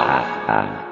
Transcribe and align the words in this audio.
Swaha. 0.00 0.89